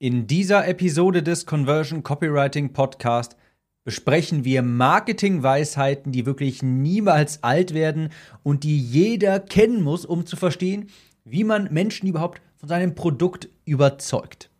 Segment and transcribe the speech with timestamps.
[0.00, 3.34] In dieser Episode des Conversion Copywriting Podcast
[3.82, 8.10] besprechen wir Marketingweisheiten, die wirklich niemals alt werden
[8.44, 10.88] und die jeder kennen muss, um zu verstehen,
[11.24, 14.50] wie man Menschen überhaupt von seinem Produkt überzeugt.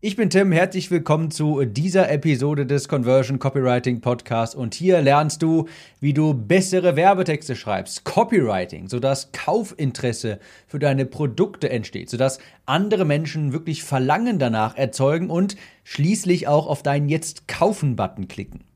[0.00, 5.42] Ich bin Tim, herzlich willkommen zu dieser Episode des Conversion Copywriting Podcasts und hier lernst
[5.42, 5.66] du,
[5.98, 10.38] wie du bessere Werbetexte schreibst, Copywriting, sodass Kaufinteresse
[10.68, 16.84] für deine Produkte entsteht, sodass andere Menschen wirklich Verlangen danach erzeugen und schließlich auch auf
[16.84, 18.67] deinen Jetzt kaufen Button klicken.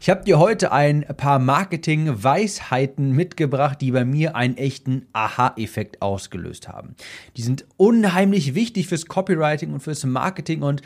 [0.00, 6.68] Ich habe dir heute ein paar Marketing-Weisheiten mitgebracht, die bei mir einen echten Aha-Effekt ausgelöst
[6.68, 6.96] haben.
[7.36, 10.82] Die sind unheimlich wichtig fürs Copywriting und fürs Marketing und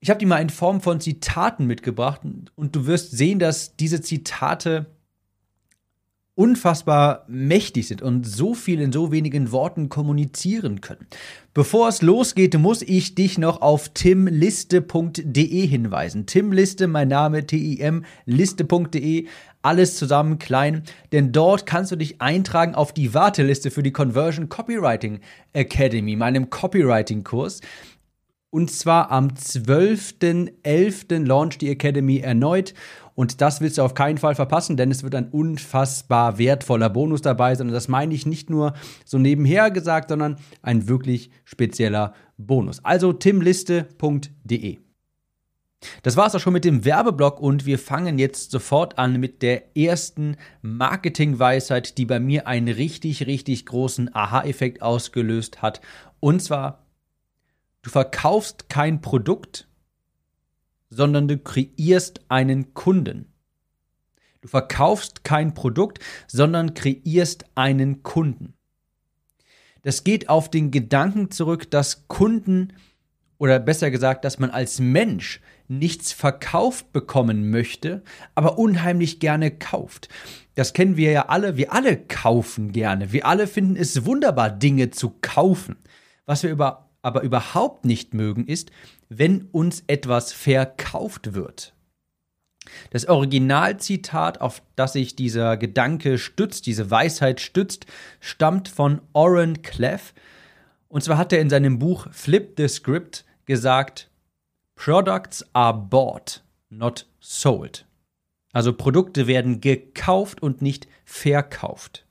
[0.00, 2.20] ich habe die mal in Form von Zitaten mitgebracht
[2.54, 4.86] und du wirst sehen, dass diese Zitate
[6.38, 11.08] unfassbar mächtig sind und so viel in so wenigen Worten kommunizieren können.
[11.52, 16.26] Bevor es losgeht, muss ich dich noch auf timliste.de hinweisen.
[16.26, 19.26] Timliste, mein Name, T-I-M, liste.de,
[19.62, 24.48] alles zusammen klein, denn dort kannst du dich eintragen auf die Warteliste für die Conversion
[24.48, 25.18] Copywriting
[25.54, 27.62] Academy, meinem Copywriting-Kurs.
[28.50, 31.26] Und zwar am 12.11.
[31.26, 32.74] launcht die Academy erneut.
[33.18, 37.20] Und das willst du auf keinen Fall verpassen, denn es wird ein unfassbar wertvoller Bonus
[37.20, 37.66] dabei sein.
[37.66, 38.74] Und das meine ich nicht nur
[39.04, 42.84] so nebenher gesagt, sondern ein wirklich spezieller Bonus.
[42.84, 44.78] Also timliste.de.
[46.04, 49.42] Das war es auch schon mit dem Werbeblock und wir fangen jetzt sofort an mit
[49.42, 55.80] der ersten Marketingweisheit, die bei mir einen richtig, richtig großen Aha-Effekt ausgelöst hat.
[56.20, 56.86] Und zwar,
[57.82, 59.67] du verkaufst kein Produkt,
[60.90, 63.32] sondern du kreierst einen Kunden.
[64.40, 68.54] Du verkaufst kein Produkt, sondern kreierst einen Kunden.
[69.82, 72.72] Das geht auf den Gedanken zurück, dass Kunden
[73.38, 78.02] oder besser gesagt, dass man als Mensch nichts verkauft bekommen möchte,
[78.34, 80.08] aber unheimlich gerne kauft.
[80.54, 81.56] Das kennen wir ja alle.
[81.56, 83.12] Wir alle kaufen gerne.
[83.12, 85.76] Wir alle finden es wunderbar, Dinge zu kaufen.
[86.26, 88.72] Was wir über aber überhaupt nicht mögen, ist,
[89.08, 91.74] wenn uns etwas verkauft wird.
[92.90, 97.86] Das Originalzitat, auf das sich dieser Gedanke stützt, diese Weisheit stützt,
[98.20, 100.12] stammt von Oren Cleff.
[100.88, 104.10] Und zwar hat er in seinem Buch Flip the Script gesagt,
[104.74, 107.86] Products are bought, not sold.
[108.52, 112.04] Also Produkte werden gekauft und nicht verkauft.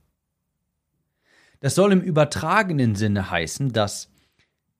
[1.60, 4.10] Das soll im übertragenen Sinne heißen, dass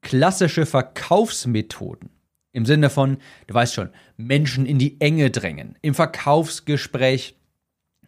[0.08, 2.10] klassische Verkaufsmethoden
[2.54, 7.36] im Sinne von, du weißt schon, Menschen in die Enge drängen, im Verkaufsgespräch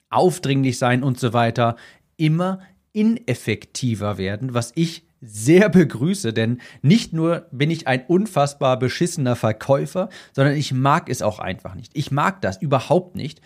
[0.09, 1.75] aufdringlich sein und so weiter,
[2.15, 2.61] immer
[2.93, 10.07] ineffektiver werden, was ich sehr begrüße, denn nicht nur bin ich ein unfassbar beschissener Verkäufer,
[10.31, 11.91] sondern ich mag es auch einfach nicht.
[11.95, 13.41] Ich mag das überhaupt nicht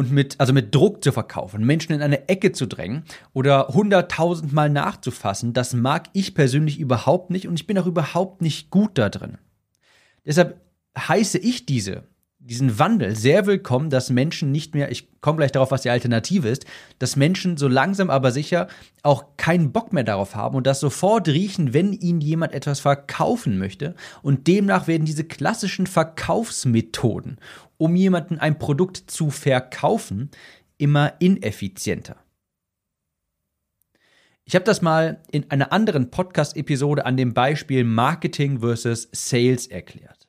[0.00, 4.70] und mit, also mit Druck zu verkaufen, Menschen in eine Ecke zu drängen oder hunderttausendmal
[4.70, 9.10] nachzufassen, das mag ich persönlich überhaupt nicht und ich bin auch überhaupt nicht gut da
[9.10, 9.36] drin.
[10.24, 10.58] Deshalb
[10.96, 12.04] heiße ich diese,
[12.38, 16.48] diesen Wandel sehr willkommen, dass Menschen nicht mehr, ich komme gleich darauf, was die Alternative
[16.48, 16.64] ist,
[16.98, 18.68] dass Menschen so langsam aber sicher
[19.02, 23.58] auch keinen Bock mehr darauf haben und das sofort riechen, wenn ihnen jemand etwas verkaufen
[23.58, 23.94] möchte.
[24.22, 27.36] Und demnach werden diese klassischen Verkaufsmethoden
[27.80, 30.30] um jemanden ein Produkt zu verkaufen,
[30.76, 32.16] immer ineffizienter.
[34.44, 40.28] Ich habe das mal in einer anderen Podcast-Episode an dem Beispiel Marketing versus Sales erklärt.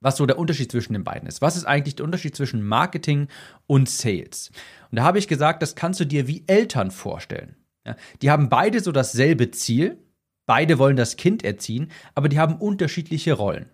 [0.00, 1.42] Was so der Unterschied zwischen den beiden ist.
[1.42, 3.28] Was ist eigentlich der Unterschied zwischen Marketing
[3.66, 4.50] und Sales?
[4.90, 7.56] Und da habe ich gesagt, das kannst du dir wie Eltern vorstellen.
[7.84, 9.98] Ja, die haben beide so dasselbe Ziel,
[10.46, 13.70] beide wollen das Kind erziehen, aber die haben unterschiedliche Rollen.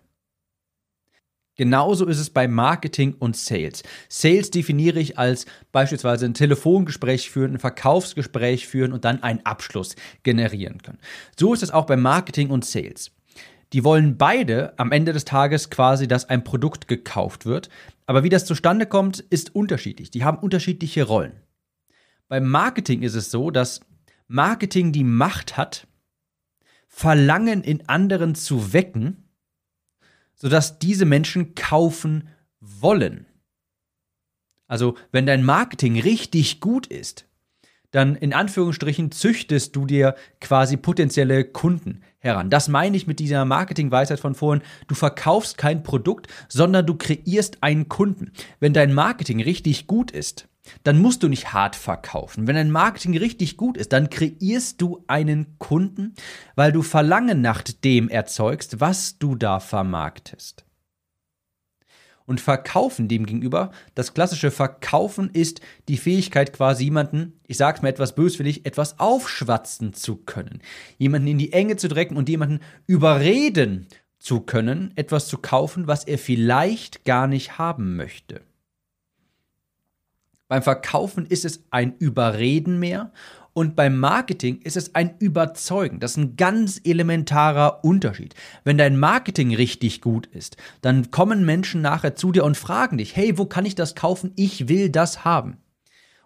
[1.55, 3.83] Genauso ist es bei Marketing und Sales.
[4.09, 9.95] Sales definiere ich als beispielsweise ein Telefongespräch führen, ein Verkaufsgespräch führen und dann einen Abschluss
[10.23, 10.97] generieren können.
[11.37, 13.11] So ist es auch bei Marketing und Sales.
[13.71, 17.69] Die wollen beide am Ende des Tages quasi, dass ein Produkt gekauft wird.
[18.05, 20.11] Aber wie das zustande kommt, ist unterschiedlich.
[20.11, 21.33] Die haben unterschiedliche Rollen.
[22.27, 23.81] Beim Marketing ist es so, dass
[24.27, 25.87] Marketing die Macht hat,
[26.87, 29.22] Verlangen in anderen zu wecken
[30.43, 32.27] sodass diese Menschen kaufen
[32.59, 33.25] wollen.
[34.67, 37.29] Also wenn dein Marketing richtig gut ist,
[37.91, 42.49] dann in Anführungsstrichen züchtest du dir quasi potenzielle Kunden heran.
[42.49, 44.63] Das meine ich mit dieser Marketingweisheit von vorhin.
[44.87, 48.33] Du verkaufst kein Produkt, sondern du kreierst einen Kunden.
[48.59, 50.49] Wenn dein Marketing richtig gut ist,
[50.83, 52.47] dann musst du nicht hart verkaufen.
[52.47, 56.13] Wenn dein Marketing richtig gut ist, dann kreierst du einen Kunden,
[56.55, 60.65] weil du Verlangen nach dem erzeugst, was du da vermarktest.
[62.25, 68.15] Und Verkaufen demgegenüber, das klassische Verkaufen ist die Fähigkeit quasi jemanden, ich sag's mal etwas
[68.15, 70.61] böswillig, etwas aufschwatzen zu können.
[70.97, 73.87] Jemanden in die Enge zu drecken und jemanden überreden
[74.19, 78.41] zu können, etwas zu kaufen, was er vielleicht gar nicht haben möchte.
[80.47, 83.11] Beim Verkaufen ist es ein Überreden mehr
[83.53, 85.99] und beim Marketing ist es ein Überzeugen.
[85.99, 88.33] Das ist ein ganz elementarer Unterschied.
[88.63, 93.15] Wenn dein Marketing richtig gut ist, dann kommen Menschen nachher zu dir und fragen dich,
[93.15, 94.31] hey, wo kann ich das kaufen?
[94.35, 95.57] Ich will das haben.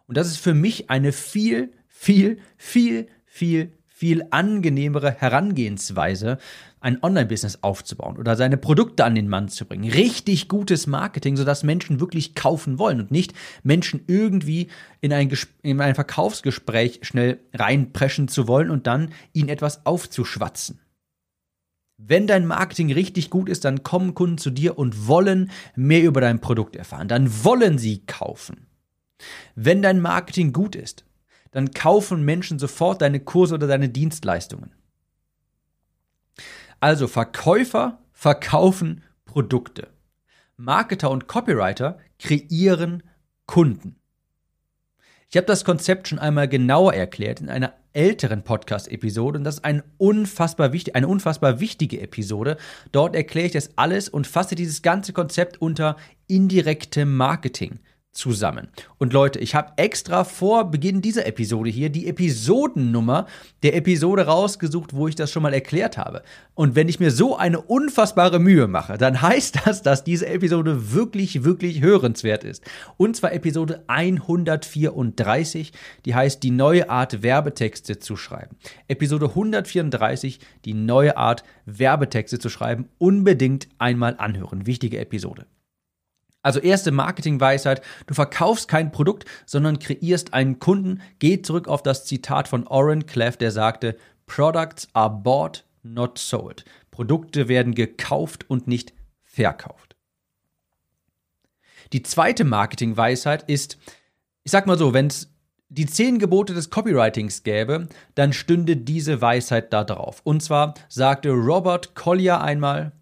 [0.08, 6.38] Und das ist für mich eine viel, viel, viel, viel, viel angenehmere Herangehensweise,
[6.80, 9.90] ein Online-Business aufzubauen oder seine Produkte an den Mann zu bringen.
[9.90, 13.34] Richtig gutes Marketing, sodass Menschen wirklich kaufen wollen und nicht
[13.64, 14.68] Menschen irgendwie
[15.02, 20.80] in ein, in ein Verkaufsgespräch schnell reinpreschen zu wollen und dann ihnen etwas aufzuschwatzen.
[21.98, 26.22] Wenn dein Marketing richtig gut ist, dann kommen Kunden zu dir und wollen mehr über
[26.22, 27.08] dein Produkt erfahren.
[27.08, 28.68] Dann wollen sie kaufen.
[29.56, 31.07] Wenn dein Marketing gut ist,
[31.52, 34.72] dann kaufen Menschen sofort deine Kurse oder deine Dienstleistungen.
[36.80, 39.90] Also Verkäufer verkaufen Produkte.
[40.58, 43.04] Marketer und Copywriter kreieren
[43.46, 43.96] Kunden.
[45.30, 49.66] Ich habe das Konzept schon einmal genauer erklärt in einer älteren Podcast-Episode und das ist
[49.66, 52.58] ein unfassbar wichtig, eine unfassbar wichtige Episode.
[52.92, 55.98] Dort erkläre ich das alles und fasse dieses ganze Konzept unter
[56.28, 57.80] indirektem Marketing
[58.18, 58.68] zusammen.
[58.98, 63.28] Und Leute, ich habe extra vor Beginn dieser Episode hier die Episodennummer
[63.62, 66.24] der Episode rausgesucht, wo ich das schon mal erklärt habe.
[66.56, 70.94] Und wenn ich mir so eine unfassbare Mühe mache, dann heißt das, dass diese Episode
[70.94, 72.64] wirklich, wirklich hörenswert ist.
[72.98, 75.72] Und zwar Episode 134,
[76.06, 78.56] die heißt die neue Art Werbetexte zu schreiben.
[78.88, 84.66] Episode 134, die neue Art Werbetexte zu schreiben, unbedingt einmal anhören.
[84.66, 85.46] Wichtige Episode.
[86.44, 91.02] Also erste Marketingweisheit, du verkaufst kein Produkt, sondern kreierst einen Kunden.
[91.20, 93.98] Geht zurück auf das Zitat von Oren Cleff, der sagte,
[94.28, 96.64] Products are bought, not sold.
[96.92, 98.94] Produkte werden gekauft und nicht
[99.24, 99.96] verkauft.
[101.94, 103.78] Die zweite Marketingweisheit ist,
[104.44, 105.34] ich sag mal so, wenn es
[105.70, 110.22] die zehn Gebote des Copywritings gäbe, dann stünde diese Weisheit da drauf.
[110.24, 112.94] Und zwar sagte Robert Collier einmal,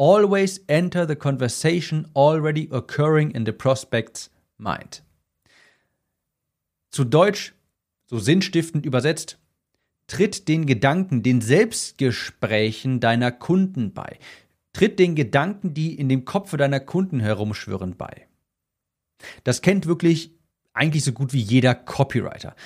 [0.00, 5.02] always enter the conversation already occurring in the prospect's mind.
[6.90, 7.52] Zu Deutsch,
[8.06, 9.38] so sinnstiftend übersetzt,
[10.06, 14.18] tritt den Gedanken, den Selbstgesprächen deiner Kunden bei.
[14.72, 18.26] Tritt den Gedanken, die in dem Kopf deiner Kunden herumschwirren, bei.
[19.44, 20.32] Das kennt wirklich
[20.72, 22.56] eigentlich so gut wie jeder Copywriter.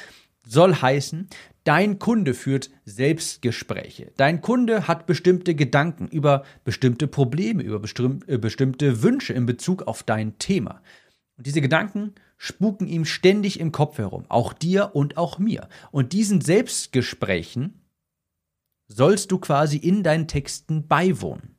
[0.46, 1.28] Soll heißen,
[1.64, 4.12] Dein Kunde führt Selbstgespräche.
[4.18, 7.82] Dein Kunde hat bestimmte Gedanken über bestimmte Probleme, über
[8.26, 10.82] äh, bestimmte Wünsche in Bezug auf dein Thema.
[11.38, 15.68] Und diese Gedanken spuken ihm ständig im Kopf herum, auch dir und auch mir.
[15.90, 17.80] Und diesen Selbstgesprächen
[18.86, 21.56] sollst du quasi in deinen Texten beiwohnen.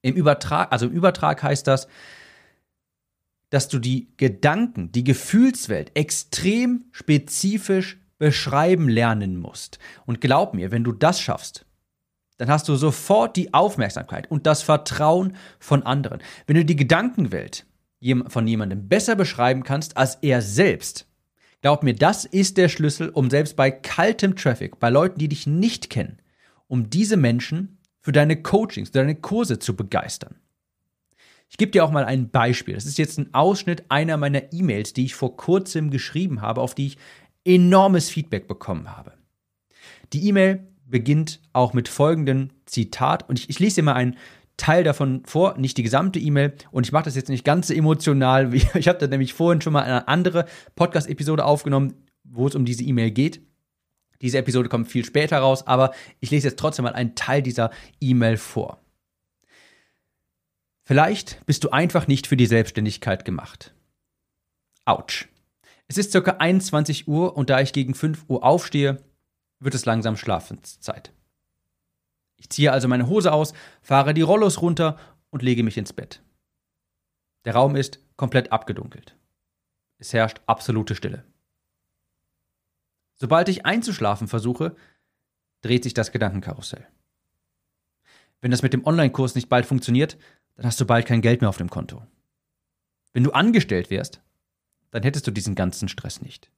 [0.00, 1.86] Im Übertrag, also im Übertrag heißt das,
[3.50, 9.80] dass du die Gedanken, die Gefühlswelt extrem spezifisch beschreiben lernen musst.
[10.06, 11.66] Und glaub mir, wenn du das schaffst,
[12.38, 16.20] dann hast du sofort die Aufmerksamkeit und das Vertrauen von anderen.
[16.46, 17.66] Wenn du die Gedankenwelt
[18.28, 21.08] von jemandem besser beschreiben kannst als er selbst,
[21.62, 25.48] glaub mir, das ist der Schlüssel, um selbst bei kaltem Traffic, bei Leuten, die dich
[25.48, 26.20] nicht kennen,
[26.68, 30.36] um diese Menschen für deine Coachings, für deine Kurse zu begeistern.
[31.52, 32.74] Ich gebe dir auch mal ein Beispiel.
[32.74, 36.74] Das ist jetzt ein Ausschnitt einer meiner E-Mails, die ich vor kurzem geschrieben habe, auf
[36.74, 36.98] die ich
[37.44, 39.12] enormes Feedback bekommen habe.
[40.12, 44.16] Die E-Mail beginnt auch mit folgendem Zitat und ich, ich lese dir mal einen
[44.56, 47.74] Teil davon vor, nicht die gesamte E-Mail und ich mache das jetzt nicht ganz so
[47.74, 48.52] emotional.
[48.52, 50.46] Wie, ich habe da nämlich vorhin schon mal eine andere
[50.76, 51.94] Podcast-Episode aufgenommen,
[52.24, 53.40] wo es um diese E-Mail geht.
[54.20, 57.70] Diese Episode kommt viel später raus, aber ich lese jetzt trotzdem mal einen Teil dieser
[58.00, 58.78] E-Mail vor.
[60.84, 63.74] Vielleicht bist du einfach nicht für die Selbstständigkeit gemacht.
[64.84, 65.28] Autsch.
[65.92, 69.04] Es ist circa 21 Uhr und da ich gegen 5 Uhr aufstehe,
[69.58, 71.12] wird es langsam Schlafenszeit.
[72.38, 76.22] Ich ziehe also meine Hose aus, fahre die Rollos runter und lege mich ins Bett.
[77.44, 79.18] Der Raum ist komplett abgedunkelt.
[79.98, 81.26] Es herrscht absolute Stille.
[83.12, 84.74] Sobald ich einzuschlafen versuche,
[85.60, 86.86] dreht sich das Gedankenkarussell.
[88.40, 90.16] Wenn das mit dem Online-Kurs nicht bald funktioniert,
[90.54, 92.02] dann hast du bald kein Geld mehr auf dem Konto.
[93.12, 94.22] Wenn du angestellt wärst,
[94.92, 96.50] dann hättest du diesen ganzen Stress nicht.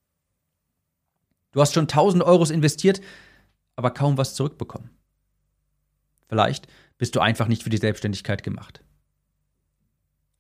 [1.53, 3.01] Du hast schon 1000 Euros investiert,
[3.77, 4.91] aber kaum was zurückbekommen.
[6.29, 6.67] Vielleicht
[6.99, 8.83] bist du einfach nicht für die Selbstständigkeit gemacht.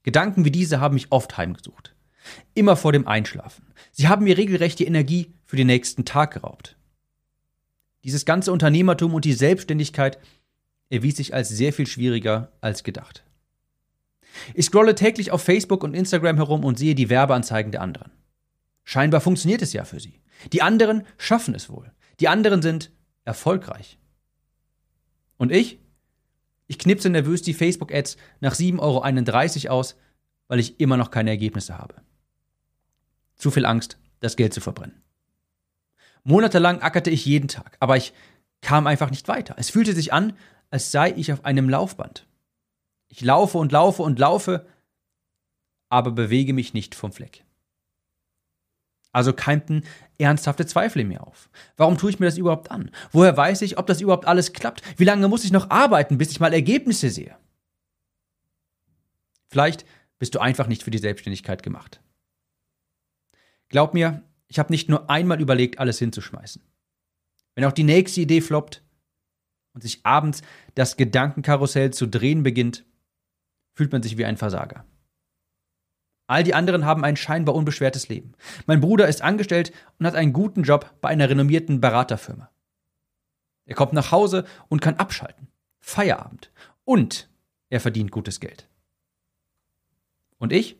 [0.02, 1.94] Gedanken wie diese haben mich oft heimgesucht.
[2.54, 3.72] Immer vor dem Einschlafen.
[3.92, 6.76] Sie haben mir regelrecht die Energie für den nächsten Tag geraubt.
[8.02, 10.18] Dieses ganze Unternehmertum und die Selbstständigkeit
[10.90, 13.24] erwies sich als sehr viel schwieriger als gedacht.
[14.54, 18.10] Ich scrolle täglich auf Facebook und Instagram herum und sehe die Werbeanzeigen der anderen.
[18.84, 20.20] Scheinbar funktioniert es ja für sie.
[20.52, 21.92] Die anderen schaffen es wohl.
[22.20, 22.90] Die anderen sind
[23.24, 23.98] erfolgreich.
[25.36, 25.80] Und ich?
[26.66, 29.96] Ich knipse nervös die Facebook-Ads nach 7,31 Euro aus,
[30.48, 31.96] weil ich immer noch keine Ergebnisse habe.
[33.36, 35.02] Zu viel Angst, das Geld zu verbrennen.
[36.22, 38.14] Monatelang ackerte ich jeden Tag, aber ich
[38.62, 39.56] kam einfach nicht weiter.
[39.58, 40.32] Es fühlte sich an,
[40.70, 42.26] als sei ich auf einem Laufband.
[43.16, 44.66] Ich laufe und laufe und laufe,
[45.88, 47.44] aber bewege mich nicht vom Fleck.
[49.12, 49.84] Also keimten
[50.18, 51.48] ernsthafte Zweifel in mir auf.
[51.76, 52.90] Warum tue ich mir das überhaupt an?
[53.12, 54.82] Woher weiß ich, ob das überhaupt alles klappt?
[54.98, 57.38] Wie lange muss ich noch arbeiten, bis ich mal Ergebnisse sehe?
[59.46, 59.86] Vielleicht
[60.18, 62.00] bist du einfach nicht für die Selbstständigkeit gemacht.
[63.68, 66.62] Glaub mir, ich habe nicht nur einmal überlegt, alles hinzuschmeißen.
[67.54, 68.82] Wenn auch die nächste Idee floppt
[69.72, 70.42] und sich abends
[70.74, 72.84] das Gedankenkarussell zu drehen beginnt,
[73.74, 74.84] fühlt man sich wie ein Versager.
[76.26, 78.32] All die anderen haben ein scheinbar unbeschwertes Leben.
[78.66, 82.50] Mein Bruder ist angestellt und hat einen guten Job bei einer renommierten Beraterfirma.
[83.66, 85.48] Er kommt nach Hause und kann abschalten.
[85.80, 86.50] Feierabend.
[86.84, 87.28] Und
[87.68, 88.68] er verdient gutes Geld.
[90.38, 90.78] Und ich?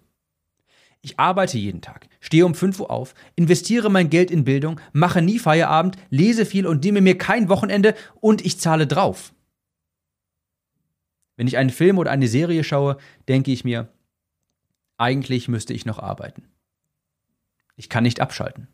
[1.03, 5.21] Ich arbeite jeden Tag, stehe um 5 Uhr auf, investiere mein Geld in Bildung, mache
[5.21, 9.34] nie Feierabend, lese viel und nehme mir kein Wochenende und ich zahle drauf.
[11.37, 12.99] Wenn ich einen Film oder eine Serie schaue,
[13.29, 13.89] denke ich mir,
[14.97, 16.49] eigentlich müsste ich noch arbeiten.
[17.77, 18.69] Ich kann nicht abschalten.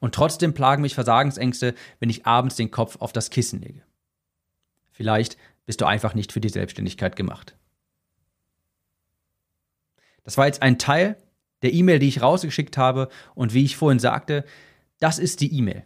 [0.00, 3.82] Und trotzdem plagen mich Versagensängste, wenn ich abends den Kopf auf das Kissen lege.
[4.90, 7.56] Vielleicht bist du einfach nicht für die Selbstständigkeit gemacht.
[10.24, 11.16] Das war jetzt ein Teil
[11.62, 14.44] der E-Mail, die ich rausgeschickt habe und wie ich vorhin sagte,
[14.98, 15.84] das ist die E-Mail,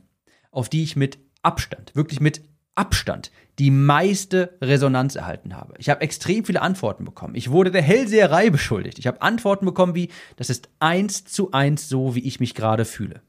[0.51, 2.43] auf die ich mit Abstand, wirklich mit
[2.77, 5.75] Abstand die meiste Resonanz erhalten habe.
[5.79, 7.35] Ich habe extrem viele Antworten bekommen.
[7.35, 8.99] Ich wurde der Hellseherei beschuldigt.
[8.99, 12.85] Ich habe Antworten bekommen wie, das ist eins zu eins so, wie ich mich gerade
[12.85, 13.23] fühle.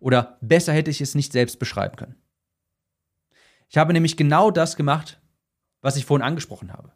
[0.00, 2.16] Oder besser hätte ich es nicht selbst beschreiben können.
[3.68, 5.20] Ich habe nämlich genau das gemacht,
[5.82, 6.92] was ich vorhin angesprochen habe.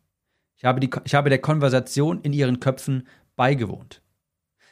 [0.56, 4.02] Ich habe, die, ich habe der Konversation in ihren Köpfen beigewohnt.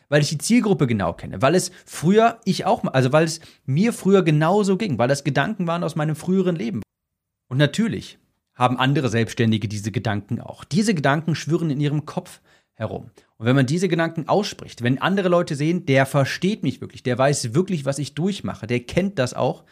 [0.09, 3.93] Weil ich die Zielgruppe genau kenne, weil es früher ich auch, also weil es mir
[3.93, 6.83] früher genauso ging, weil das Gedanken waren aus meinem früheren Leben.
[7.53, 8.19] Und natürlich
[8.55, 10.65] haben andere Selbstständige diese Gedanken auch.
[10.65, 12.41] Diese Gedanken schwirren in ihrem Kopf
[12.73, 13.11] herum.
[13.37, 17.19] Und wenn man diese Gedanken ausspricht, wenn andere Leute sehen, der versteht mich wirklich, der
[17.19, 19.65] weiß wirklich, was ich durchmache, der kennt das auch,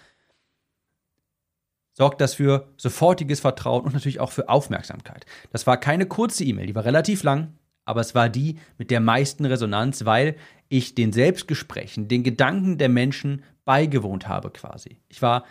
[1.94, 5.24] sorgt das für sofortiges Vertrauen und natürlich auch für Aufmerksamkeit.
[5.50, 7.54] Das war keine kurze E-Mail, die war relativ lang,
[7.86, 10.36] aber es war die mit der meisten Resonanz, weil
[10.68, 14.98] ich den Selbstgesprächen, den Gedanken der Menschen beigewohnt habe quasi.
[15.08, 15.46] Ich war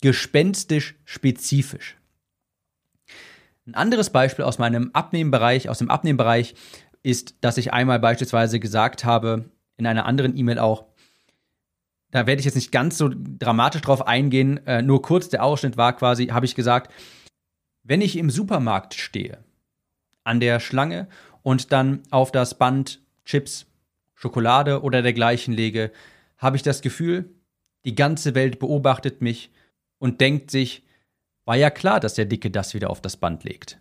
[0.00, 1.96] gespenstisch spezifisch.
[3.66, 6.54] Ein anderes Beispiel aus meinem Abnehmbereich, aus dem Abnehmbereich,
[7.02, 10.86] ist, dass ich einmal beispielsweise gesagt habe, in einer anderen E-Mail auch,
[12.10, 15.76] da werde ich jetzt nicht ganz so dramatisch drauf eingehen, äh, nur kurz der Ausschnitt
[15.76, 16.92] war quasi, habe ich gesagt,
[17.82, 19.38] wenn ich im Supermarkt stehe,
[20.24, 21.08] an der Schlange
[21.42, 23.66] und dann auf das Band Chips,
[24.14, 25.92] Schokolade oder dergleichen lege,
[26.38, 27.30] habe ich das Gefühl,
[27.84, 29.50] die ganze Welt beobachtet mich
[29.98, 30.84] und denkt sich,
[31.44, 33.80] war ja klar, dass der Dicke das wieder auf das Band legt.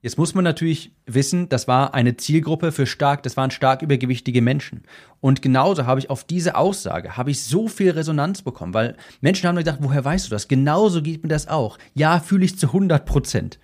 [0.00, 4.42] Jetzt muss man natürlich wissen, das war eine Zielgruppe für stark, das waren stark übergewichtige
[4.42, 4.84] Menschen.
[5.20, 9.48] Und genauso habe ich auf diese Aussage, habe ich so viel Resonanz bekommen, weil Menschen
[9.48, 10.46] haben gedacht, woher weißt du das?
[10.46, 11.78] Genauso geht mir das auch.
[11.94, 13.58] Ja, fühle ich zu 100 Prozent.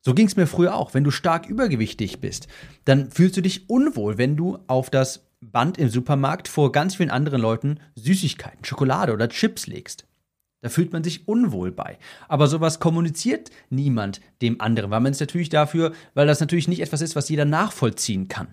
[0.00, 0.94] So ging es mir früher auch.
[0.94, 2.48] Wenn du stark übergewichtig bist,
[2.84, 7.10] dann fühlst du dich unwohl, wenn du auf das Band im Supermarkt vor ganz vielen
[7.10, 10.06] anderen Leuten Süßigkeiten, Schokolade oder Chips legst.
[10.62, 11.98] Da fühlt man sich unwohl bei.
[12.28, 16.80] Aber sowas kommuniziert niemand dem anderen, weil man es natürlich dafür, weil das natürlich nicht
[16.80, 18.48] etwas ist, was jeder nachvollziehen kann.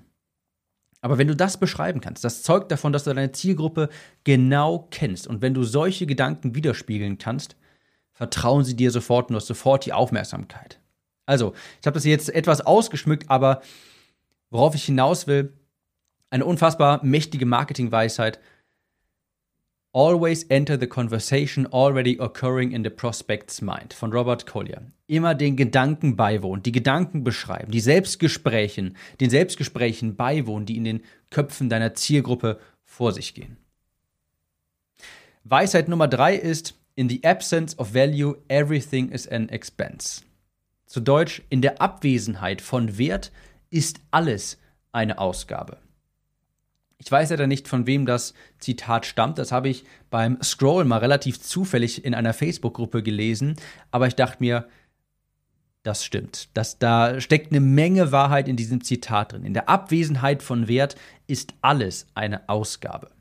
[1.02, 3.90] Aber wenn du das beschreiben kannst, das zeugt davon, dass du deine Zielgruppe
[4.24, 5.28] genau kennst.
[5.28, 7.56] Und wenn du solche Gedanken widerspiegeln kannst,
[8.12, 10.80] vertrauen sie dir sofort und du hast sofort die Aufmerksamkeit.
[11.26, 13.62] Also, ich habe das jetzt etwas ausgeschmückt, aber
[14.50, 15.54] worauf ich hinaus will,
[16.34, 18.40] eine unfassbar mächtige Marketingweisheit.
[19.94, 24.82] Always enter the conversation already occurring in the prospect's mind von Robert Collier.
[25.06, 31.04] Immer den Gedanken beiwohnen, die Gedanken beschreiben, die Selbstgesprächen, den Selbstgesprächen beiwohnen, die in den
[31.30, 33.58] Köpfen deiner Zielgruppe vor sich gehen.
[35.44, 40.24] Weisheit Nummer drei ist, in the absence of value, everything is an expense.
[40.88, 43.32] Zu Deutsch, in der Abwesenheit von Wert
[43.70, 44.58] ist alles
[44.92, 45.83] eine Ausgabe.
[47.04, 49.38] Ich weiß ja nicht, von wem das Zitat stammt.
[49.38, 53.56] Das habe ich beim Scroll mal relativ zufällig in einer Facebook-Gruppe gelesen.
[53.92, 54.68] Aber ich dachte mir,
[55.84, 56.48] das stimmt.
[56.54, 59.44] Das, da steckt eine Menge Wahrheit in diesem Zitat drin.
[59.44, 60.96] In der Abwesenheit von Wert
[61.28, 63.12] ist alles eine Ausgabe.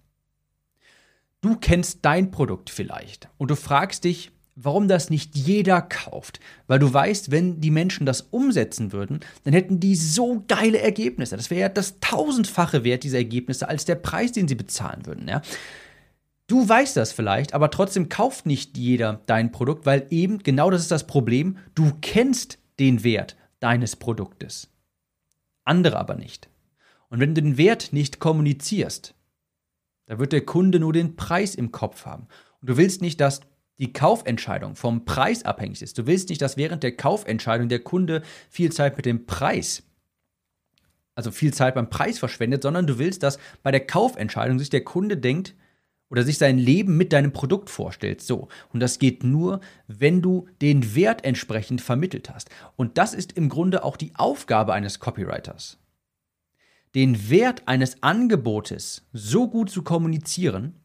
[1.41, 6.41] Du kennst dein Produkt vielleicht und du fragst dich, warum das nicht jeder kauft.
[6.67, 11.37] Weil du weißt, wenn die Menschen das umsetzen würden, dann hätten die so geile Ergebnisse.
[11.37, 15.29] Das wäre ja das tausendfache Wert dieser Ergebnisse als der Preis, den sie bezahlen würden.
[15.29, 15.43] Ja?
[16.47, 20.83] Du weißt das vielleicht, aber trotzdem kauft nicht jeder dein Produkt, weil eben genau das
[20.83, 21.57] ist das Problem.
[21.75, 24.69] Du kennst den Wert deines Produktes.
[25.65, 26.49] Andere aber nicht.
[27.09, 29.15] Und wenn du den Wert nicht kommunizierst,
[30.07, 32.27] da wird der Kunde nur den Preis im Kopf haben.
[32.61, 33.41] Und du willst nicht, dass
[33.79, 35.99] die Kaufentscheidung vom Preis abhängig ist.
[35.99, 39.83] Du willst nicht, dass während der Kaufentscheidung der Kunde viel Zeit mit dem Preis,
[41.15, 44.85] also viel Zeit beim Preis verschwendet, sondern du willst, dass bei der Kaufentscheidung sich der
[44.85, 45.55] Kunde denkt
[46.13, 48.21] oder sich sein Leben mit deinem Produkt vorstellt.
[48.21, 48.49] So.
[48.71, 52.51] Und das geht nur, wenn du den Wert entsprechend vermittelt hast.
[52.77, 55.79] Und das ist im Grunde auch die Aufgabe eines Copywriters.
[56.95, 60.82] Den Wert eines Angebotes so gut zu kommunizieren,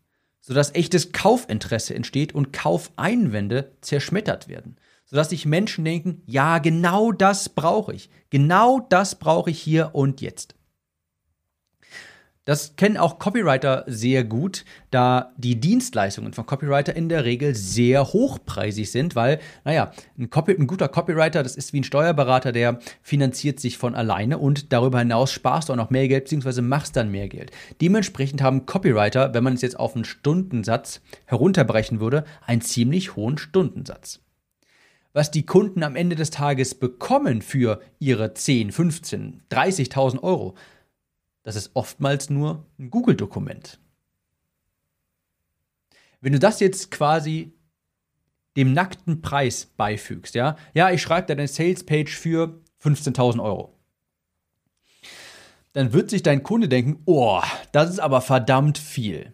[0.48, 4.78] sodass echtes Kaufinteresse entsteht und Kaufeinwände zerschmettert werden.
[5.04, 8.10] Sodass sich Menschen denken, ja, genau das brauche ich.
[8.30, 10.56] Genau das brauche ich hier und jetzt.
[12.48, 18.14] Das kennen auch Copywriter sehr gut, da die Dienstleistungen von Copywriter in der Regel sehr
[18.14, 22.80] hochpreisig sind, weil, naja, ein, Copy, ein guter Copywriter, das ist wie ein Steuerberater, der
[23.02, 26.96] finanziert sich von alleine und darüber hinaus sparst du auch noch mehr Geld, beziehungsweise machst
[26.96, 27.52] dann mehr Geld.
[27.82, 33.38] Dementsprechend haben Copywriter, wenn man es jetzt auf einen Stundensatz herunterbrechen würde, einen ziemlich hohen
[33.38, 34.22] Stundensatz
[35.14, 40.54] was die Kunden am Ende des Tages bekommen für ihre 10, 15, 30.000 Euro,
[41.48, 43.80] das ist oftmals nur ein Google-Dokument.
[46.20, 47.54] Wenn du das jetzt quasi
[48.58, 53.80] dem nackten Preis beifügst, ja, ja, ich schreibe deine Sales-Page für 15.000 Euro.
[55.72, 59.32] Dann wird sich dein Kunde denken, oh, das ist aber verdammt viel.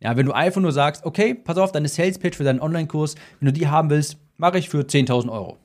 [0.00, 3.46] Ja, wenn du einfach nur sagst, okay, pass auf, deine Sales-Page für deinen Online-Kurs, wenn
[3.46, 5.58] du die haben willst, mache ich für 10.000 Euro.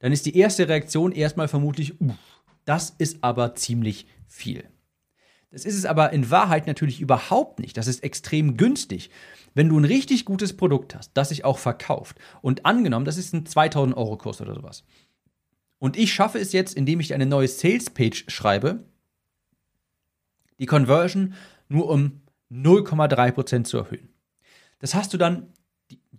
[0.00, 2.12] Dann ist die erste Reaktion erstmal vermutlich, uh,
[2.66, 4.68] das ist aber ziemlich viel.
[5.50, 7.76] Das ist es aber in Wahrheit natürlich überhaupt nicht.
[7.76, 9.10] Das ist extrem günstig.
[9.54, 13.32] Wenn du ein richtig gutes Produkt hast, das sich auch verkauft und angenommen, das ist
[13.32, 14.84] ein 2000 Euro Kurs oder sowas.
[15.78, 18.84] Und ich schaffe es jetzt, indem ich eine neue Sales Page schreibe,
[20.58, 21.34] die Conversion
[21.68, 24.08] nur um 0,3% zu erhöhen.
[24.78, 25.52] Das hast du dann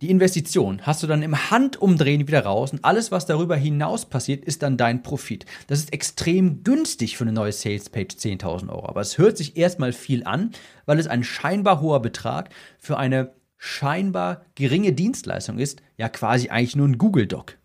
[0.01, 4.45] die Investition hast du dann im Handumdrehen wieder raus und alles, was darüber hinaus passiert,
[4.45, 5.45] ist dann dein Profit.
[5.67, 8.87] Das ist extrem günstig für eine neue Salespage 10.000 Euro.
[8.87, 10.51] Aber es hört sich erstmal viel an,
[10.85, 16.75] weil es ein scheinbar hoher Betrag für eine scheinbar geringe Dienstleistung ist, ja quasi eigentlich
[16.75, 17.57] nur ein Google-Doc.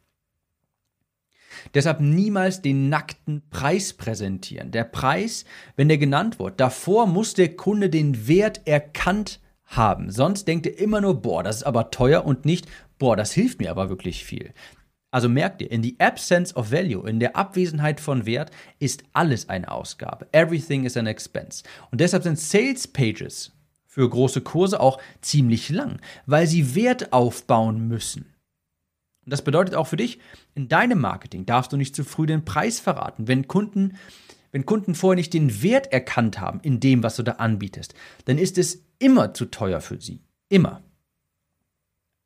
[1.74, 4.70] Deshalb niemals den nackten Preis präsentieren.
[4.70, 5.44] Der Preis,
[5.76, 9.38] wenn der genannt wird, davor muss der Kunde den Wert erkannt
[9.76, 10.10] haben.
[10.10, 12.66] Sonst denkt ihr immer nur, boah, das ist aber teuer und nicht,
[12.98, 14.52] boah, das hilft mir aber wirklich viel.
[15.10, 19.48] Also merkt ihr, in the absence of value, in der Abwesenheit von Wert, ist alles
[19.48, 20.26] eine Ausgabe.
[20.32, 21.64] Everything is an expense.
[21.90, 23.52] Und deshalb sind Sales Pages
[23.86, 28.24] für große Kurse auch ziemlich lang, weil sie Wert aufbauen müssen.
[29.24, 30.18] Und das bedeutet auch für dich,
[30.54, 33.28] in deinem Marketing darfst du nicht zu früh den Preis verraten.
[33.28, 33.98] Wenn Kunden,
[34.52, 37.94] wenn Kunden vorher nicht den Wert erkannt haben in dem, was du da anbietest,
[38.26, 40.22] dann ist es immer zu teuer für sie.
[40.48, 40.82] Immer.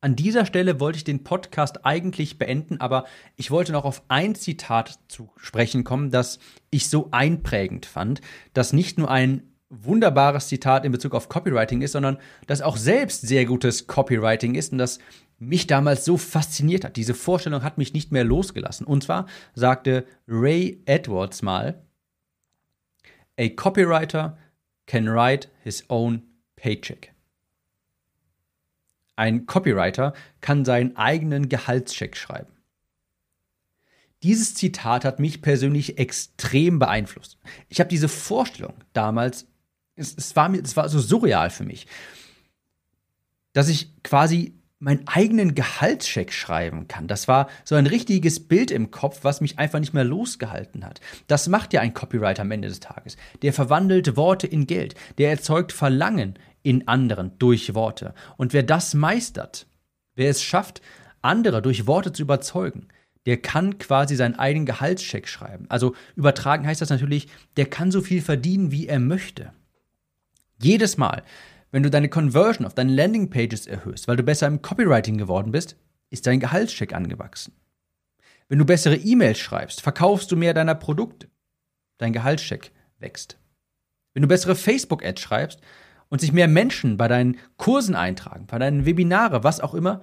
[0.03, 4.35] An dieser Stelle wollte ich den Podcast eigentlich beenden, aber ich wollte noch auf ein
[4.35, 6.39] Zitat zu sprechen kommen, das
[6.71, 8.21] ich so einprägend fand,
[8.53, 13.23] das nicht nur ein wunderbares Zitat in Bezug auf Copywriting ist, sondern das auch selbst
[13.23, 14.99] sehr gutes Copywriting ist und das
[15.39, 16.97] mich damals so fasziniert hat.
[16.97, 18.87] Diese Vorstellung hat mich nicht mehr losgelassen.
[18.87, 21.86] Und zwar sagte Ray Edwards mal,
[23.39, 24.37] A copywriter
[24.87, 26.23] can write his own
[26.57, 27.13] Paycheck.
[29.17, 32.53] Ein Copywriter kann seinen eigenen Gehaltscheck schreiben.
[34.23, 37.39] Dieses Zitat hat mich persönlich extrem beeinflusst.
[37.69, 39.47] Ich habe diese Vorstellung damals,
[39.95, 41.87] es, es, war mir, es war so surreal für mich.
[43.57, 44.53] dass ich quasi
[44.87, 47.09] meinen eigenen Gehaltscheck schreiben kann.
[47.09, 51.01] Das war so ein richtiges Bild im Kopf, was mich einfach nicht mehr losgehalten hat.
[51.27, 53.17] Das macht ja ein Copywriter am Ende des Tages.
[53.43, 54.95] Der verwandelt Worte in Geld.
[55.19, 58.15] Der erzeugt Verlangen in anderen durch Worte.
[58.37, 59.67] Und wer das meistert,
[60.15, 60.83] wer es schafft,
[61.21, 62.87] andere durch Worte zu überzeugen,
[63.27, 65.67] der kann quasi seinen eigenen Gehaltscheck schreiben.
[65.69, 69.53] Also übertragen heißt das natürlich, der kann so viel verdienen, wie er möchte.
[70.63, 71.25] Jedes Mal,
[71.77, 75.77] wenn du deine Conversion auf deinen Landingpages erhöhst, weil du besser im Copywriting geworden bist,
[76.09, 77.53] ist dein Gehaltscheck angewachsen.
[78.49, 81.29] Wenn du bessere E-Mails schreibst, verkaufst du mehr deiner Produkte.
[81.99, 83.39] Dein Gehaltscheck wächst.
[84.15, 85.61] Wenn du bessere Facebook-Ads schreibst
[86.09, 90.01] und sich mehr Menschen bei deinen Kursen eintragen, bei deinen Webinare, was auch immer,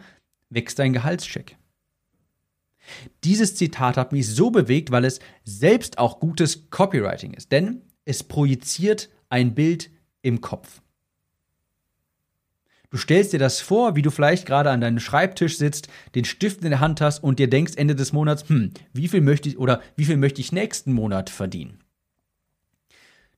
[0.51, 1.57] wächst dein Gehaltscheck.
[3.23, 8.23] Dieses Zitat hat mich so bewegt, weil es selbst auch gutes Copywriting ist, denn es
[8.23, 9.89] projiziert ein Bild
[10.21, 10.82] im Kopf.
[12.93, 16.63] Du stellst dir das vor, wie du vielleicht gerade an deinem Schreibtisch sitzt, den Stift
[16.63, 19.57] in der Hand hast und dir denkst Ende des Monats, hm, wie viel möchte ich
[19.57, 21.79] oder wie viel möchte ich nächsten Monat verdienen?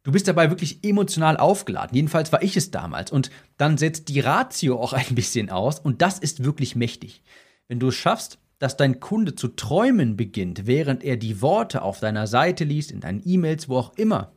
[0.03, 1.95] Du bist dabei wirklich emotional aufgeladen.
[1.95, 3.13] Jedenfalls war ich es damals.
[3.13, 5.79] Und dann setzt die Ratio auch ein bisschen aus.
[5.79, 7.23] Und das ist wirklich mächtig.
[7.69, 12.01] Wenn du es schaffst, dass dein Kunde zu träumen beginnt, während er die Worte auf
[12.01, 14.33] deiner Seite liest, in deinen E-Mails, wo auch immer,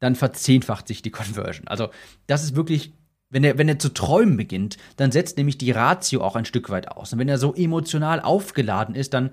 [0.00, 1.68] dann verzehnfacht sich die Conversion.
[1.68, 1.90] Also
[2.26, 2.92] das ist wirklich
[3.34, 6.70] wenn er, wenn er zu träumen beginnt, dann setzt nämlich die Ratio auch ein Stück
[6.70, 7.12] weit aus.
[7.12, 9.30] Und wenn er so emotional aufgeladen ist, dann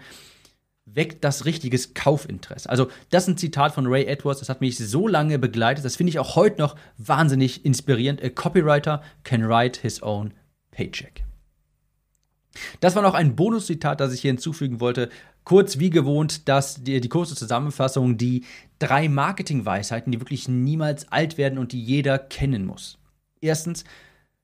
[0.86, 2.68] weckt das richtiges Kaufinteresse.
[2.68, 5.86] Also, das ist ein Zitat von Ray Edwards, das hat mich so lange begleitet.
[5.86, 8.24] Das finde ich auch heute noch wahnsinnig inspirierend.
[8.24, 10.34] A copywriter can write his own
[10.72, 11.24] paycheck.
[12.80, 15.10] Das war noch ein Bonuszitat, das ich hier hinzufügen wollte.
[15.44, 18.46] Kurz wie gewohnt, dass die, die kurze Zusammenfassung, die
[18.80, 22.98] drei Marketingweisheiten, die wirklich niemals alt werden und die jeder kennen muss.
[23.42, 23.84] Erstens,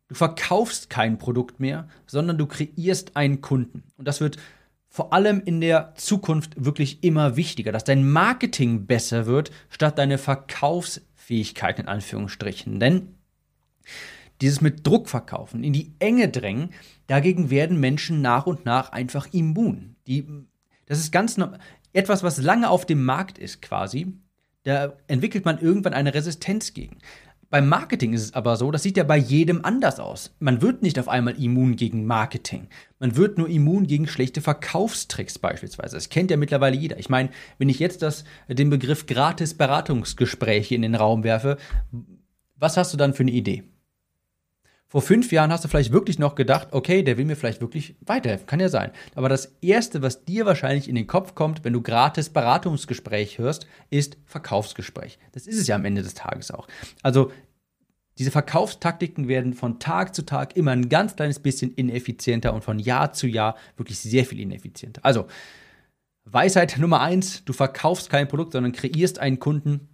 [0.07, 3.83] du verkaufst kein Produkt mehr, sondern du kreierst einen Kunden.
[3.97, 4.38] Und das wird
[4.89, 10.17] vor allem in der Zukunft wirklich immer wichtiger, dass dein Marketing besser wird, statt deine
[10.17, 12.79] Verkaufsfähigkeit in Anführungsstrichen.
[12.79, 13.15] Denn
[14.41, 16.69] dieses mit Druck verkaufen, in die Enge drängen,
[17.07, 19.95] dagegen werden Menschen nach und nach einfach immun.
[20.07, 20.25] Die,
[20.86, 21.39] das ist ganz
[21.93, 24.13] etwas, was lange auf dem Markt ist quasi.
[24.63, 26.97] Da entwickelt man irgendwann eine Resistenz gegen.
[27.49, 30.36] Beim Marketing ist es aber so, das sieht ja bei jedem anders aus.
[30.39, 32.67] Man wird nicht auf einmal immun gegen Marketing.
[32.99, 35.95] Man wird nur immun gegen schlechte Verkaufstricks beispielsweise.
[35.95, 36.99] Das kennt ja mittlerweile jeder.
[36.99, 41.57] Ich meine, wenn ich jetzt das, den Begriff gratis Beratungsgespräche in den Raum werfe,
[42.57, 43.63] was hast du dann für eine Idee?
[44.89, 47.95] Vor fünf Jahren hast du vielleicht wirklich noch gedacht, okay, der will mir vielleicht wirklich
[48.06, 48.47] weiterhelfen.
[48.47, 48.91] Kann ja sein.
[49.15, 53.67] Aber das Erste, was dir wahrscheinlich in den Kopf kommt, wenn du gratis Beratungsgespräch hörst,
[53.89, 55.19] ist Verkaufsgespräch.
[55.34, 56.67] Das ist es ja am Ende des Tages auch.
[57.04, 57.32] Also
[58.17, 62.80] diese Verkaufstaktiken werden von Tag zu Tag immer ein ganz kleines bisschen ineffizienter und von
[62.80, 65.02] Jahr zu Jahr wirklich sehr viel ineffizienter.
[65.06, 65.28] Also,
[66.26, 69.88] Weisheit Nummer eins, du verkaufst kein Produkt, sondern kreierst einen Kunden.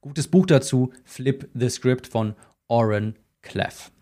[0.00, 2.34] Gutes Buch dazu, Flip the Script von
[2.66, 3.92] Oren Cleff.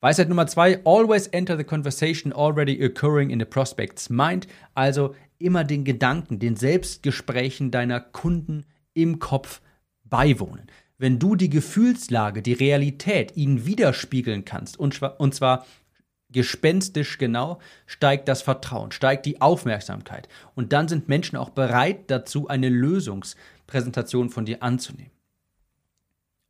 [0.00, 4.46] Weisheit Nummer zwei, always enter the conversation already occurring in the prospect's mind.
[4.74, 9.60] Also immer den Gedanken, den Selbstgesprächen deiner Kunden im Kopf
[10.04, 10.68] beiwohnen.
[10.98, 15.66] Wenn du die Gefühlslage, die Realität ihnen widerspiegeln kannst, und, und zwar
[16.30, 20.28] gespenstisch genau, steigt das Vertrauen, steigt die Aufmerksamkeit.
[20.54, 25.17] Und dann sind Menschen auch bereit dazu, eine Lösungspräsentation von dir anzunehmen.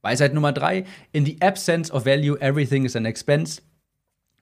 [0.08, 3.60] Weisheit Nummer drei: In the absence of value, everything is an expense.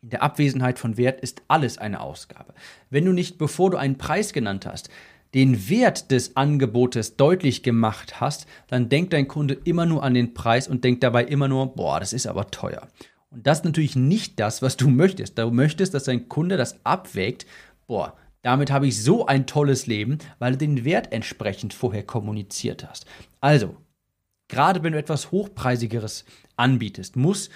[0.00, 2.54] In der Abwesenheit von Wert ist alles eine Ausgabe.
[2.88, 4.90] Wenn du nicht, bevor du einen Preis genannt hast,
[5.34, 10.34] den Wert des Angebotes deutlich gemacht hast, dann denkt dein Kunde immer nur an den
[10.34, 12.86] Preis und denkt dabei immer nur, boah, das ist aber teuer.
[13.30, 15.36] Und das ist natürlich nicht das, was du möchtest.
[15.36, 17.44] Du möchtest, dass dein Kunde das abwägt,
[17.88, 22.88] boah, damit habe ich so ein tolles Leben, weil du den Wert entsprechend vorher kommuniziert
[22.88, 23.04] hast.
[23.40, 23.76] Also,
[24.48, 26.24] Gerade wenn du etwas Hochpreisigeres
[26.56, 27.50] anbietest, muss,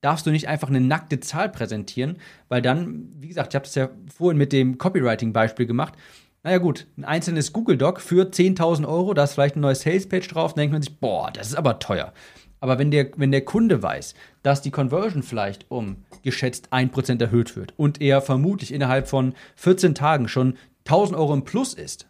[0.00, 2.18] darfst du nicht einfach eine nackte Zahl präsentieren,
[2.48, 5.94] weil dann, wie gesagt, ich habe das ja vorhin mit dem Copywriting-Beispiel gemacht.
[6.42, 10.28] Naja gut, ein einzelnes Google Doc für 10.000 Euro, da ist vielleicht ein neues Sales-Page
[10.28, 12.12] drauf, dann denkt man sich, boah, das ist aber teuer.
[12.60, 17.56] Aber wenn der, wenn der Kunde weiß, dass die Conversion vielleicht um geschätzt 1% erhöht
[17.56, 22.06] wird und er vermutlich innerhalb von 14 Tagen schon 1000 Euro im Plus ist,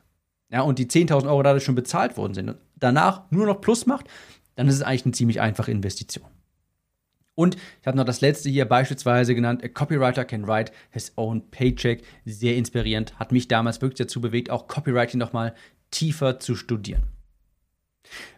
[0.54, 3.86] ja, und die 10.000 Euro dadurch schon bezahlt worden sind und danach nur noch Plus
[3.86, 4.06] macht,
[4.54, 6.28] dann ist es eigentlich eine ziemlich einfache Investition.
[7.34, 11.50] Und ich habe noch das letzte hier beispielsweise genannt, a copywriter can write his own
[11.50, 12.04] paycheck.
[12.24, 15.56] Sehr inspirierend, hat mich damals wirklich dazu bewegt, auch Copywriting nochmal
[15.90, 17.02] tiefer zu studieren.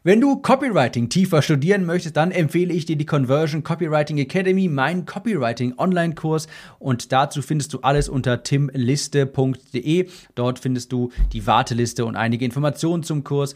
[0.02, 5.07] Wenn du Copywriting tiefer studieren möchtest, dann empfehle ich dir die Conversion Copywriting Academy, mein
[5.07, 6.46] Copywriting Online-Kurs.
[6.79, 10.09] Und dazu findest du alles unter timliste.de.
[10.35, 13.55] Dort findest du die Warteliste und einige Informationen zum Kurs.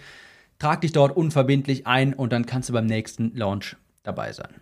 [0.59, 4.55] Trag dich dort unverbindlich ein und dann kannst du beim nächsten Launch dabei sein.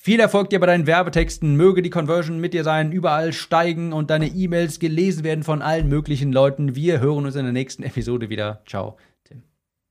[0.00, 1.56] Viel Erfolg dir bei deinen Werbetexten.
[1.56, 5.88] Möge die Conversion mit dir sein, überall steigen und deine E-Mails gelesen werden von allen
[5.88, 6.76] möglichen Leuten.
[6.76, 8.62] Wir hören uns in der nächsten Episode wieder.
[8.64, 8.96] Ciao.